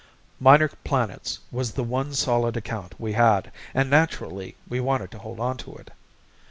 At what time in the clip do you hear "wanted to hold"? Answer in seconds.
4.79-5.39